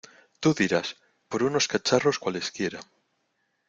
[0.39, 0.87] ¡Tú dirás!
[1.27, 2.79] por unos cacharros cualesquiera.